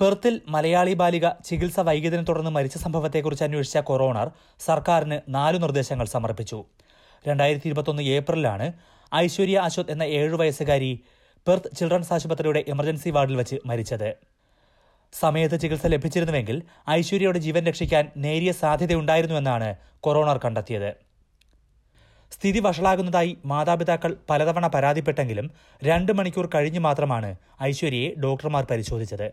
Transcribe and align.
പെർത്തിൽ 0.00 0.34
മലയാളി 0.52 0.92
ബാലിക 1.00 1.26
ചികിത്സ 1.46 1.80
വൈകിയതിനെ 1.86 2.24
തുടർന്ന് 2.28 2.50
മരിച്ച 2.50 2.76
സംഭവത്തെക്കുറിച്ച് 2.82 3.42
അന്വേഷിച്ച 3.46 3.78
കൊറോണർ 3.88 4.28
സർക്കാരിന് 4.66 5.16
നാലു 5.34 5.58
നിർദ്ദേശങ്ങൾ 5.64 6.06
സമർപ്പിച്ചു. 6.12 6.58
രണ്ടായിരത്തി 7.24 7.66
ഇരുപത്തൊന്ന് 7.70 8.02
ഏപ്രിലാണ് 8.16 8.66
ഐശ്വര്യ 9.12 9.56
അശ്വത് 9.66 9.90
എന്ന 9.94 10.04
ഏഴു 10.20 10.36
വയസ്സുകാരി 10.42 10.90
പെർത്ത് 11.46 11.72
ചിൽഡ്രൻസ് 11.78 12.12
ആശുപത്രിയുടെ 12.16 12.62
എമർജൻസി 12.74 13.10
വാർഡിൽ 13.16 13.36
വെച്ച് 13.40 13.58
മരിച്ചത്. 13.70 14.08
സമയത്ത് 15.12 15.58
ചികിത്സ 15.64 15.86
ലഭിച്ചിരുന്നുവെങ്കിൽ 15.94 16.56
ഐശ്വര്യയുടെ 16.96 17.42
ജീവൻ 17.48 17.62
രക്ഷിക്കാൻ 17.70 18.06
നേരിയ 18.24 18.50
സാധ്യതയുണ്ടായിരുന്നുവെന്നാണ് 18.62 19.70
കൊറോണർ 20.00 20.40
കണ്ടെത്തിയത്. 20.46 20.90
സ്ഥിതി 22.32 22.60
വഷളാകുന്നതായി 22.68 23.32
മാതാപിതാക്കൾ 23.52 24.12
പലതവണ 24.30 24.66
പരാതിപ്പെട്ടെങ്കിലും 24.74 25.46
രണ്ട് 25.82 26.12
മണിക്കൂർ 26.18 26.48
കഴിഞ്ഞ് 26.54 26.82
മാത്രമാണ് 26.88 27.32
ഐശ്വര്യയെ 27.70 28.10
ഡോക്ടർമാർ 28.26 28.64
പരിശോധിച്ചത്. 28.72 29.28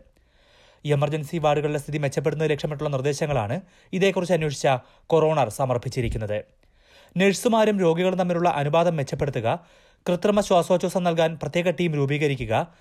എമർജൻസി 0.84 1.36
വാർഡുകളിലെ 1.36 1.78
സ്ഥിതി 1.78 1.98
മെച്ചപ്പെടുന്നത് 1.98 2.50
ലക്ഷ്യമിട്ടുള്ള 2.50 2.90
നിർദ്ദേശങ്ങളാണ് 2.90 3.60
ഇതേക്കുറിച്ച് 3.92 4.34
അന്വേഷിച്ച 4.34 4.68
കൊറോണർ 5.06 5.48
സമർപ്പിച്ചിരിക്കുന്നത്. 5.48 6.44
നഴ്സുമാരും 7.16 7.80
രോഗികളും 7.80 8.18
തമ്മിലുള്ള 8.18 8.48
അനുപാതം 8.48 8.96
മെച്ചപ്പെടുത്തുക 8.96 9.64
കൃത്രിമ 10.08 10.40
ശ്വാസോച്ഛ്വാസം 10.40 11.04
നൽകാൻ 11.04 11.38
പ്രത്യേക 11.42 11.70
ടീം 11.70 11.94
രൂപീകരിക്കുക 11.94 12.74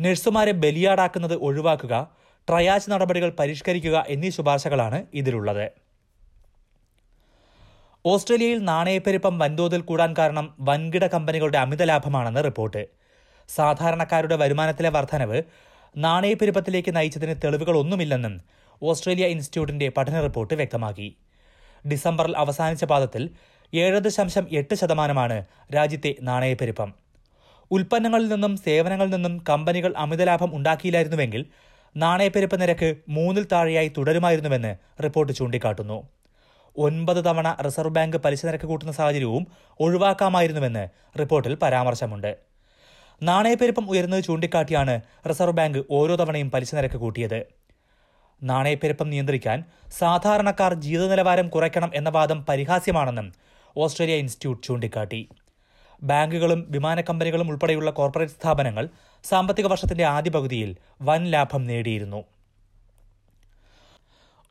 നഴ്സുമാരെ 0.00 0.52
ബലിയാടാക്കുന്നത് 0.52 1.34
ഒഴിവാക്കുക 1.34 2.10
ട്രയാച്ച് 2.48 2.90
നടപടികൾ 2.90 3.30
പരിഷ്കരിക്കുക 3.30 4.04
എന്നീ 4.08 4.30
ശുപാർശകളാണ് 4.30 5.06
ഇതിലുള്ളത്. 5.14 5.70
ഓസ്ട്രേലിയയിൽ 8.06 8.58
നാണയപ്പെരുപ്പം 8.58 9.38
വൻതോതിൽ 9.38 9.80
കൂടാൻ 9.80 10.14
കാരണം 10.18 10.54
വൻകിട 10.60 11.06
കമ്പനികളുടെ 11.06 11.58
അമിത 11.58 11.82
ലാഭമാണെന്ന് 11.82 12.44
റിപ്പോർട്ട്. 12.44 12.86
സാധാരണക്കാരുടെ 13.48 14.36
വരുമാനത്തിലെ 14.36 14.88
വർധനവ് 14.88 15.42
നാണയപ്പെരുപ്പത്തിലേക്ക് 15.96 16.96
നയിച്ചതിന് 16.96 17.34
തെളിവുകളൊന്നുമില്ലെന്നും 17.44 18.40
ഓസ്ട്രേലിയ 18.82 19.26
ഇൻസ്റ്റിറ്റ്യൂട്ടിന്റെ 19.26 19.88
പഠന 19.88 20.20
റിപ്പോർട്ട് 20.20 20.54
വ്യക്തമാക്കി. 20.54 21.16
ഡിസംബറിൽ 21.90 22.36
അവസാനിച്ച 22.36 22.84
പാദത്തിൽ 22.84 23.30
ഏഴ് 23.74 24.00
ദശാംശം 24.00 24.46
എട്ട് 24.52 24.74
ശതമാനമാണ് 24.74 25.44
രാജ്യത്തെ 25.74 26.14
നാണയപ്പെരുപ്പം. 26.22 26.94
ഉൽപ്പന്നങ്ങളിൽ 27.70 28.28
നിന്നും 28.28 28.56
സേവനങ്ങളിൽ 28.56 29.10
നിന്നും 29.10 29.44
കമ്പനികൾ 29.48 29.94
അമിതലാഭം 29.96 30.56
ഉണ്ടാക്കിയില്ലായിരുന്നുവെങ്കിൽ 30.56 31.46
നാണയപ്പെരുപ്പ 31.96 32.54
നിരക്ക് 32.54 32.96
മൂന്നിൽ 33.08 33.46
താഴെയായി 33.52 33.92
തുടരുമായിരുന്നുവെന്ന് 33.98 34.76
റിപ്പോർട്ട് 35.02 35.32
ചൂണ്ടിക്കാട്ടുന്നു. 35.32 36.08
ഒൻപത് 36.76 37.24
തവണ 37.24 37.56
റിസർവ് 37.64 37.94
ബാങ്ക് 37.94 38.16
പലിശ 38.16 38.46
നിരക്ക് 38.46 38.64
കൂട്ടുന്ന 38.64 38.92
സാഹചര്യവും 38.92 39.46
ഒഴിവാക്കാമായിരുന്നുവെന്ന് 39.80 40.88
റിപ്പോർട്ടിൽ 41.18 41.54
പരാമർശമുണ്ട്. 41.54 42.51
നാണയപ്പെരുപ്പം 43.22 43.90
ഉയരുന്നത് 43.90 44.24
ചൂണ്ടിക്കാട്ടിയാണ് 44.24 45.00
റിസർവ് 45.28 45.52
ബാങ്ക് 45.52 45.84
ഓരോ 45.90 46.16
തവണയും 46.16 46.50
പലിശ 46.50 46.74
നിരക്ക് 46.74 46.94
കൂട്ടിയത്. 46.94 47.46
നാണയപ്പെരുപ്പം 48.42 49.10
നിയന്ത്രിക്കാൻ 49.10 49.64
സാധാരണക്കാർ 49.98 50.74
ജീവിത 50.74 51.10
നിലവാരം 51.10 51.48
കുറയ്ക്കണം 51.48 51.90
എന്ന 51.94 52.08
വാദം 52.08 52.46
പരിഹാസ്യമാണെന്നും 52.48 53.32
ഓസ്ട്രേലിയ 53.76 54.14
ഇൻസ്റ്റിറ്റ്യൂട്ട് 54.14 54.66
ചൂണ്ടിക്കാട്ടി. 54.66 55.28
ബാങ്കുകളും 56.02 56.66
വിമാന 56.70 57.00
കമ്പനികളും 57.00 57.48
ഉൾപ്പെടെയുള്ള 57.48 57.90
കോർപ്പറേറ്റ് 57.90 58.32
സ്ഥാപനങ്ങൾ 58.32 58.88
സാമ്പത്തിക 59.24 59.66
വർഷത്തിന്റെ 59.66 60.04
ആദ്യ 60.04 60.30
പകുതിയിൽ 60.30 60.76
വൻ 61.02 61.24
ലാഭം 61.24 61.64
നേടിയിരുന്നു. 61.64 62.24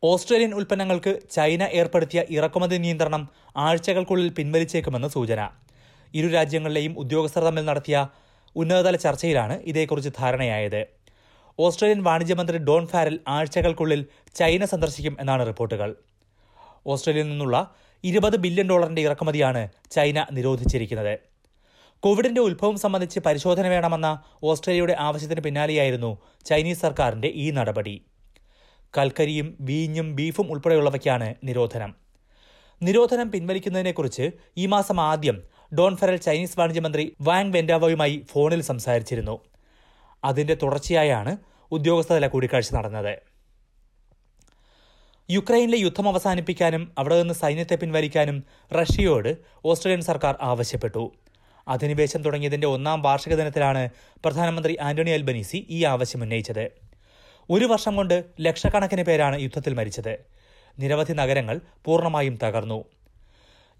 ഓസ്ട്രേലിയൻ 0.03 0.53
ഉൽപ്പന്നങ്ങൾക്ക് 0.53 1.19
ചൈന 1.31 1.63
ഏർപ്പെടുത്തിയ 1.63 2.23
ഇറക്കുമതി 2.29 2.77
നിയന്ത്രണം 2.77 3.29
ആഴ്ചകൾക്കുള്ളിൽ 3.57 4.29
പിൻവലിച്ചേക്കുമെന്ന് 4.29 5.07
സൂചന. 5.07 5.49
ഇരു 6.13 6.27
രാജ്യങ്ങളിലെയും 6.27 6.99
ഉദ്യോഗസ്ഥർ 6.99 7.43
തമ്മിൽ 7.43 7.65
നടത്തിയ 7.65 8.07
ഉന്നതതല 8.55 8.95
ചർച്ചയിലാണ് 8.95 9.61
ഇതേക്കുറിച്ച് 9.61 10.09
ധാരണയായത്. 10.19 10.87
ഓസ്ട്രേലിയൻ 11.59 12.03
വാണിജ്യമന്ത്രി 12.03 12.57
ഡോൺ 12.57 12.87
ഫാരൽ 12.87 13.19
ആഴ്ചകൾക്കുള്ളിൽ 13.27 14.05
ചൈന 14.35 14.65
സന്ദർശിക്കും 14.65 15.17
എന്നാണ് 15.19 15.47
റിപ്പോർട്ടുകൾ. 15.47 15.95
ഓസ്ട്രേലിയയിൽ 16.87 17.29
നിന്നുള്ള 17.29 17.75
ഇരുപത് 18.03 18.37
ബില്യൺ 18.37 18.69
ഡോളറിന്റെ 18.69 19.01
ഇറക്കുമതിയാണ് 19.01 19.69
ചൈന 19.91 20.25
നിരോധിച്ചിരിക്കുന്നത്. 20.31 21.19
കോവിഡിന്റെ 22.03 22.41
ഉത്ഭവം 22.41 22.77
സംബന്ധിച്ച് 22.77 23.19
പരിശോധന 23.19 23.67
വേണമെന്ന 23.67 24.23
ഓസ്ട്രേലിയയുടെ 24.43 24.95
ആവശ്യത്തിന് 24.99 25.41
പിന്നാലെയായിരുന്നു 25.41 26.17
ചൈനീസ് 26.45 26.81
സർക്കാരിന്റെ 26.81 27.27
ഈ 27.27 27.51
നടപടി. 27.51 28.05
കൽക്കരിയും 28.97 29.57
വീഞ്ഞും 29.61 30.15
ബീഫും 30.15 30.51
ഉൾപ്പെടെയുള്ളവയ്ക്കാണ് 30.51 31.35
നിരോധനം. 31.43 31.95
നിരോധനം 32.83 33.31
പിൻവലിക്കുന്നതിനെക്കുറിച്ച് 33.31 34.31
ഈ 34.57 34.65
മാസം 34.65 35.01
ആദ്യം 35.01 35.43
ഡോൺ 35.77 35.97
ഫെറൽ 35.97 36.15
ചൈനീസ് 36.15 36.59
വാണിജ്യമന്ത്രി 36.59 37.15
വാങ് 37.21 37.53
വെൻഡാവോയുമായി 37.53 38.25
ഫോണിൽ 38.31 38.61
സംസാരിച്ചിരുന്നു. 38.61 39.39
അതിന്റെ 40.23 40.55
തുടർച്ചയായാണ് 40.55 41.37
ഉദ്യോഗസ്ഥതല 41.71 42.27
കൂടിക്കാഴ്ച 42.27 42.73
നടന്നത്. 42.73 43.13
യുക്രൈനിലെ 45.31 45.77
യുദ്ധം 45.77 46.07
അവസാനിപ്പിക്കാനും 46.07 46.91
അവിടെ 46.97 47.19
നിന്ന് 47.19 47.33
സൈന്യത്തെ 47.33 47.75
പിൻവലിക്കാനും 47.75 48.43
റഷ്യയോട് 48.73 49.37
ഓസ്ട്രേലിയൻ 49.65 50.01
സർക്കാർ 50.01 50.35
ആവശ്യപ്പെട്ടു. 50.41 51.11
അധിനിവേശം 51.67 52.21
തുടങ്ങിയതിന്റെ 52.21 52.67
ഒന്നാം 52.67 53.01
വാർഷിക 53.01 53.33
ദിനത്തിലാണ് 53.33 53.89
പ്രധാനമന്ത്രി 54.23 54.77
ആന്റണി 54.81 55.09
അൽബനീസി 55.09 55.67
ഈ 55.69 55.83
ആവശ്യം 55.83 56.21
ഉന്നയിച്ചത്. 56.21 56.71
ഒരു 57.49 57.65
വർഷം 57.65 57.95
കൊണ്ട് 57.95 58.23
ലക്ഷക്കണക്കിന് 58.39 59.03
പേരാണ് 59.03 59.41
യുദ്ധത്തിൽ 59.41 59.73
മരിച്ചത്. 59.73 60.17
നിരവധി 60.79 61.13
നഗരങ്ങൾ 61.13 61.61
പൂർണമായും 61.85 62.39
തകർന്നു. 62.43 62.83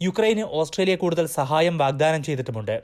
യുക്രൈന് 0.02 0.44
ഓസ്ട്രേലിയ 0.60 0.96
കൂടുതൽ 0.96 1.26
സഹായം 1.26 1.78
വാഗ്ദാനം 1.78 2.24
ചെയ്തിട്ടുമുണ്ട്. 2.24 2.84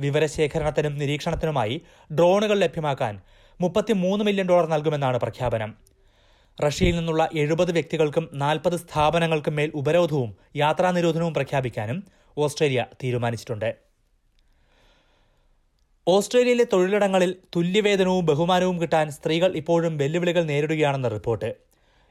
വിവരശേഖരണത്തിനും 0.00 0.98
നിരീക്ഷണത്തിനുമായി 0.98 1.80
ഡ്രോണുകൾ 2.12 2.58
ലഭ്യമാക്കാൻ 2.58 3.20
മുപ്പത്തിമൂന്ന് 3.60 4.24
മില്യൺ 4.24 4.46
ഡോളർ 4.48 4.66
നൽകുമെന്നാണ് 4.68 5.18
പ്രഖ്യാപനം. 5.18 5.70
റഷ്യയിൽ 6.64 6.96
നിന്നുള്ള 6.96 7.28
എഴുപത് 7.34 7.72
വ്യക്തികൾക്കും 7.72 8.30
നാൽപ്പത് 8.32 8.76
സ്ഥാപനങ്ങൾക്കും 8.76 9.56
മേൽ 9.56 9.70
ഉപരോധവും 9.74 10.36
യാത്രാ 10.56 10.90
നിരോധനവും 10.90 11.34
പ്രഖ്യാപിക്കാനും 11.34 11.98
ഓസ്ട്രേലിയ 12.38 12.86
തീരുമാനിച്ചിട്ടുണ്ട്. 13.04 13.76
ഓസ്ട്രേലിയയിലെ 16.08 16.66
തൊഴിലിടങ്ങളിൽ 16.72 17.36
തുല്യവേതനവും 17.56 18.26
ബഹുമാനവും 18.26 18.80
കിട്ടാൻ 18.82 19.10
സ്ത്രീകൾ 19.10 19.56
ഇപ്പോഴും 19.56 19.96
വെല്ലുവിളികൾ 19.96 20.42
നേരിടുകയാണെന്ന് 20.42 21.10
റിപ്പോർട്ട്. 21.10 21.50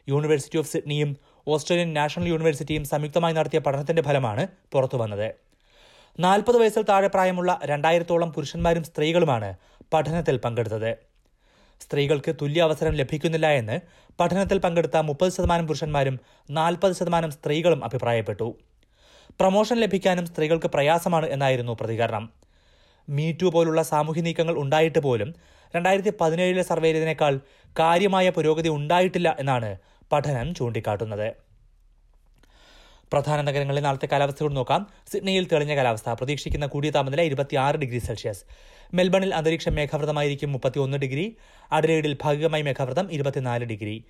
യൂണിവേഴ്സിറ്റി 0.09 0.57
ഓഫ് 0.57 0.71
സിഡ്നിയും 0.71 1.17
ഓസ്ട്രേലിയൻ 1.47 1.93
നാഷണൽ 1.93 2.27
യൂണിവേഴ്സിറ്റിയും 2.27 2.85
സംയുക്തമായി 2.85 3.33
നടത്തിയ 3.33 3.59
പഠനത്തിന്റെ 3.59 4.01
ഫലമാണ് 4.01 4.47
പുറത്തുവന്നത് 4.71 5.35
നാൽപ്പത് 6.19 6.57
വയസ്സിൽ 6.57 6.81
താഴെ 6.89 7.07
പ്രായമുള്ള 7.07 7.59
രണ്ടായിരത്തോളം 7.63 8.31
പുരുഷന്മാരും 8.31 8.83
സ്ത്രീകളുമാണ് 8.83 9.55
പഠനത്തിൽ 9.93 10.37
പങ്കെടുത്തത്. 10.37 10.91
സ്ത്രീകൾക്ക് 11.81 12.35
തുല്യ 12.41 12.61
അവസരം 12.61 12.93
ലഭിക്കുന്നില്ല 12.93 13.47
എന്ന് 13.47 13.79
പഠനത്തിൽ 14.19 14.57
പങ്കെടുത്ത 14.57 14.97
മുപ്പത് 14.97 15.31
ശതമാനം 15.31 15.67
പുരുഷന്മാരും 15.67 16.19
നാൽപ്പത് 16.49 16.93
ശതമാനം 16.93 17.31
സ്ത്രീകളും 17.31 17.85
അഭിപ്രായപ്പെട്ടു. 17.85 18.47
പ്രമോഷൻ 19.39 19.77
ലഭിക്കാനും 19.77 20.25
സ്ത്രീകൾക്ക് 20.25 20.67
പ്രയാസമാണ് 20.67 21.25
എന്നായിരുന്നു 21.25 21.71
പ്രതികരണം. 21.71 22.29
മീറ്റു 23.09 23.45
പോലുള്ള 23.45 23.81
സാമൂഹ്യ 23.83 24.21
നീക്കങ്ങൾ 24.21 24.55
ഉണ്ടായിട്ട് 24.57 24.99
പോലും 24.99 25.35
രണ്ടായിരത്തി 25.75 26.13
പതിനേഴിലെ 26.21 26.61
സർവേയിൽ 26.61 26.97
ഇതിനേക്കാൾ 26.97 27.39
കാര്യമായ 27.79 28.29
പുരോഗതി 28.29 28.69
ഉണ്ടായിട്ടില്ല 28.69 29.35
എന്നാണ് 29.39 29.77
പഠനം 30.11 30.55
ചൂണ്ടിക്കാട്ടുന്നത്. 30.55 31.33
പ്രധാന 33.11 33.41
നഗരങ്ങളിൽ 33.41 33.81
നാളത്തെ 33.81 34.05
കാലാവസ്ഥയോട് 34.05 34.55
നോക്കാം. 34.55 34.87
സിഡ്നിയിൽ 35.11 35.47
തെളിഞ്ഞ 35.47 35.75
കാലാവസ്ഥ. 35.75 36.09
പ്രതീക്ഷിക്കുന്ന 36.09 36.65
കൂടിയ 36.65 36.89
താപനില 36.89 37.21
ഇരുപത്തിയാറ് 37.21 37.75
ഡിഗ്രി 37.75 37.99
സെൽഷ്യസ്. 37.99 38.43
മെൽബണിൽ 38.93 39.35
അന്തരീക്ഷം 39.35 39.75
മേഘാവൃതമായിരിക്കും 39.75 40.51
മുപ്പത്തിയൊന്ന് 40.51 40.97
ഡിഗ്രി. 40.97 41.37
അഡലേഡിൽ 41.71 42.17
ഭാഗികമായി 42.21 42.61
മേഘാവൃതം 42.61 43.11
ഇരുപത്തിനാല് 43.11 43.65
ഡിഗ്രി. 43.65 44.03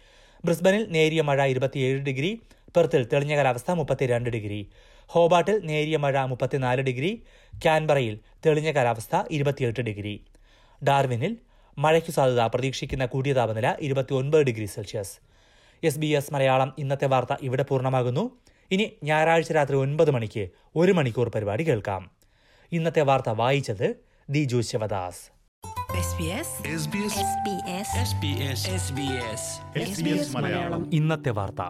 ബ്രിസ്ബനിൽ 0.46 0.86
നേരിയ 0.90 1.22
മഴ 1.22 1.46
ഇരുപത്തിയേഴ് 1.46 2.00
ഡിഗ്രി. 2.00 2.42
പെർത്തിൽ 2.76 3.06
തെളിഞ്ഞ 3.06 3.36
കാലാവസ്ഥ 3.36 3.72
മുപ്പത്തിരണ്ട് 3.72 4.30
ഡിഗ്രി. 4.30 4.70
ഹോബാട്ടിൽ 5.08 5.66
നേരിയ 5.66 5.98
മഴ 5.98 6.26
മുപ്പത്തിനാല് 6.26 6.82
ഡിഗ്രി. 6.82 7.24
ക്യാൻബറയിൽ 7.54 8.20
തെളിഞ്ഞ 8.46 8.72
കാലാവസ്ഥ 8.72 9.24
ഇരുപത്തിയെട്ട് 9.32 9.82
ഡിഗ്രി. 9.82 10.26
ഡാർവിനിൽ 10.84 11.38
മഴയ്ക്കു 11.78 12.12
സാധ്യത. 12.12 12.40
പ്രതീക്ഷിക്കുന്ന 12.40 13.06
കൂടിയ 13.06 13.34
താപനില 13.34 13.76
ഇരുപത്തിയൊൻപത് 13.82 14.42
degree 14.42 14.66
Celsius. 14.66 15.25
S 15.86 16.00
B 16.00 16.08
S 16.08 16.34
Malayalam 16.34 16.74
ഇന്നത്തെ 16.78 17.06
വാർത്ത 17.06 17.36
ഇവിടെ 17.42 17.64
പൂർണമാകുന്നു. 17.64 18.24
ഇനി 18.72 18.86
ഞായറാഴ്ച 19.04 19.52
രാത്രി 19.52 19.76
ഒൻപത് 19.76 20.12
മണിക്ക് 20.12 20.50
ഒരു 20.76 20.92
മണിക്കൂർ 20.92 21.30
പരിപാടി 21.30 21.64
കേൾക്കാം. 21.64 22.12
ഇന്നത്തെ 22.72 23.02
വാർത്ത 23.02 23.30
വായിച്ചത് 23.30 23.88
Diju 24.30 24.62
Sivadas 24.62 25.24
SBS 26.06 26.50
SBS 26.82 27.16
SBS 27.30 27.92
SBS 28.02 28.64
SBS 28.82 29.44
SBS 29.90 30.36
Malayalam. 30.36 30.82
ഇന്നത്തെ 30.94 31.30
വാർത്ത. 31.30 31.62